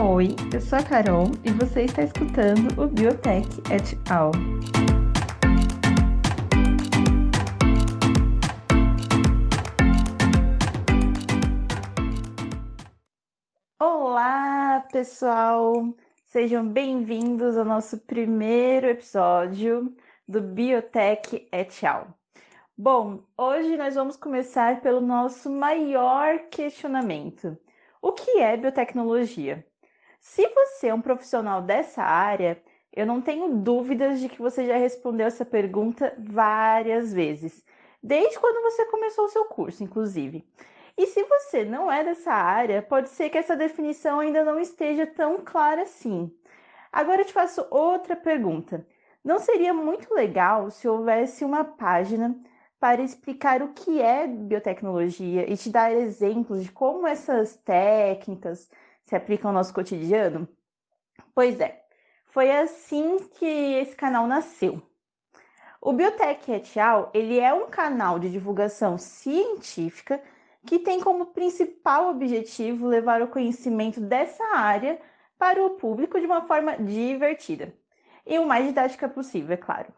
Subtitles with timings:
[0.00, 4.32] Oi, eu sou a Carol e você está escutando o Biotech et al.
[13.78, 15.94] Olá, pessoal!
[16.24, 19.94] Sejam bem-vindos ao nosso primeiro episódio
[20.26, 22.08] do Biotech et al.
[22.76, 27.56] Bom, hoje nós vamos começar pelo nosso maior questionamento.
[28.02, 29.64] O que é biotecnologia?
[30.24, 32.60] Se você é um profissional dessa área,
[32.90, 37.62] eu não tenho dúvidas de que você já respondeu essa pergunta várias vezes,
[38.02, 40.42] desde quando você começou o seu curso, inclusive.
[40.96, 45.06] E se você não é dessa área, pode ser que essa definição ainda não esteja
[45.06, 46.34] tão clara assim.
[46.90, 48.84] Agora eu te faço outra pergunta.
[49.22, 52.34] Não seria muito legal se houvesse uma página
[52.80, 58.70] para explicar o que é biotecnologia e te dar exemplos de como essas técnicas,
[59.06, 60.48] se aplicam ao nosso cotidiano?
[61.34, 61.84] Pois é,
[62.26, 64.82] foi assim que esse canal nasceu.
[65.80, 70.22] O Biotech et al, ele é um canal de divulgação científica
[70.66, 74.98] que tem como principal objetivo levar o conhecimento dessa área
[75.38, 77.74] para o público de uma forma divertida
[78.26, 79.92] e o mais didática possível, é claro.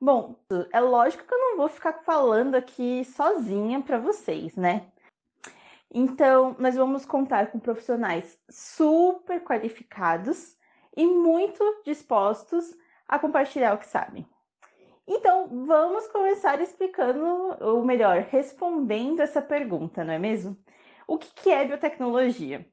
[0.00, 0.36] Bom,
[0.70, 4.92] é lógico que eu não vou ficar falando aqui sozinha para vocês, né?
[5.96, 10.56] Então, nós vamos contar com profissionais super qualificados
[10.96, 14.28] e muito dispostos a compartilhar o que sabem.
[15.06, 17.24] Então, vamos começar explicando,
[17.60, 20.58] ou melhor, respondendo essa pergunta, não é mesmo?
[21.06, 22.66] O que é biotecnologia?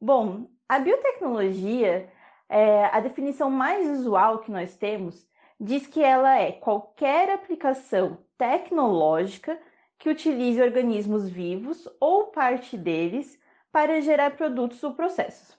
[0.00, 2.08] Bom, a biotecnologia,
[2.48, 5.26] é, a definição mais usual que nós temos,
[5.58, 9.58] diz que ela é qualquer aplicação tecnológica
[10.02, 13.38] que utilize organismos vivos ou parte deles
[13.70, 15.56] para gerar produtos ou processos.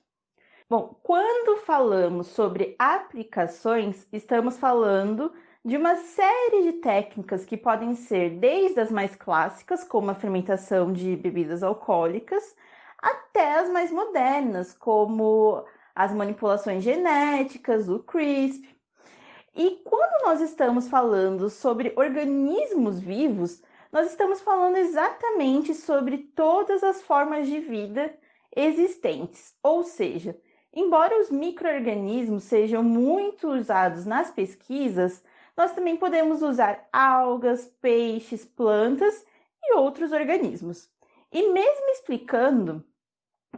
[0.70, 5.32] Bom, quando falamos sobre aplicações, estamos falando
[5.64, 10.92] de uma série de técnicas que podem ser desde as mais clássicas, como a fermentação
[10.92, 12.54] de bebidas alcoólicas,
[13.02, 15.64] até as mais modernas, como
[15.96, 18.68] as manipulações genéticas, o CRISP.
[19.56, 23.62] E quando nós estamos falando sobre organismos vivos,
[23.94, 28.12] nós estamos falando exatamente sobre todas as formas de vida
[28.56, 29.56] existentes.
[29.62, 30.36] Ou seja,
[30.74, 35.24] embora os microorganismos sejam muito usados nas pesquisas,
[35.56, 39.24] nós também podemos usar algas, peixes, plantas
[39.64, 40.90] e outros organismos.
[41.32, 42.84] E mesmo explicando,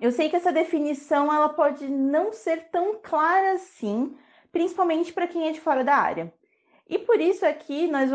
[0.02, 4.18] eu sei que essa definição ela pode não ser tão clara assim,
[4.52, 6.34] principalmente para quem é de fora da área.
[6.88, 8.12] E por isso aqui nós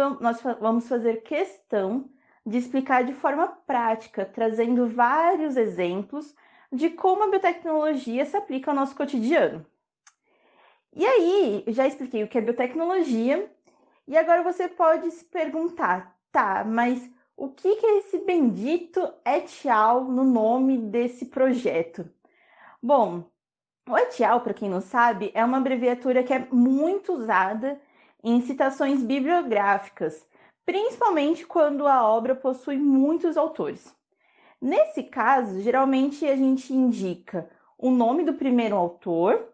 [0.61, 2.09] vamos, fazer questão
[2.47, 6.35] de explicar de forma prática, trazendo vários exemplos
[6.73, 9.67] de como a biotecnologia se aplica ao nosso cotidiano.
[10.93, 13.51] E aí, já expliquei o que é biotecnologia,
[14.07, 20.05] e agora você pode se perguntar, tá, mas o que é esse bendito et al
[20.05, 22.09] no nome desse projeto?
[22.83, 23.31] Bom,
[23.89, 27.81] o et al, para quem não sabe, é uma abreviatura que é muito usada
[28.23, 30.27] em citações bibliográficas,
[30.65, 33.95] principalmente quando a obra possui muitos autores.
[34.61, 39.49] Nesse caso, geralmente a gente indica o nome do primeiro autor,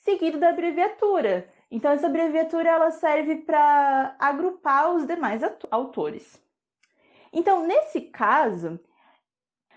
[0.00, 1.48] seguido da abreviatura.
[1.70, 6.40] Então, essa abreviatura ela serve para agrupar os demais autores.
[7.32, 8.78] Então, nesse caso,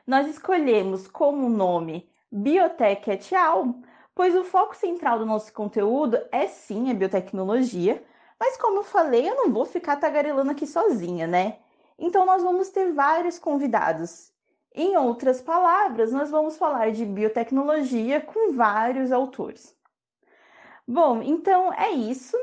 [0.05, 3.75] nós escolhemos como nome Biotech et al,
[4.13, 8.03] pois o foco central do nosso conteúdo é sim a biotecnologia,
[8.45, 11.59] mas como eu falei, eu não vou ficar tagarelando aqui sozinha, né?
[11.97, 14.33] Então nós vamos ter vários convidados.
[14.75, 19.73] Em outras palavras, nós vamos falar de biotecnologia com vários autores.
[20.85, 22.35] Bom, então é isso.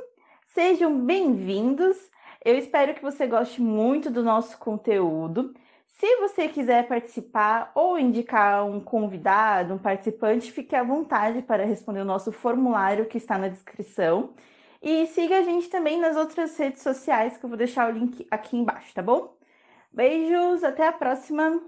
[0.55, 1.99] Sejam bem-vindos.
[2.43, 5.53] Eu espero que você goste muito do nosso conteúdo.
[5.98, 12.01] Se você quiser participar ou indicar um convidado, um participante, fique à vontade para responder
[12.01, 14.33] o nosso formulário que está na descrição.
[14.82, 18.27] E siga a gente também nas outras redes sociais, que eu vou deixar o link
[18.30, 19.36] aqui embaixo, tá bom?
[19.92, 21.60] Beijos, até a próxima!